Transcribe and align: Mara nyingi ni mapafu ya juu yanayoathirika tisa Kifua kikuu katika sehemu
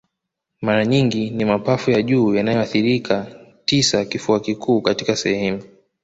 Mara 0.61 0.85
nyingi 0.85 1.29
ni 1.29 1.45
mapafu 1.45 1.91
ya 1.91 2.01
juu 2.01 2.35
yanayoathirika 2.35 3.27
tisa 3.65 4.05
Kifua 4.05 4.39
kikuu 4.39 4.81
katika 4.81 5.15
sehemu 5.15 5.63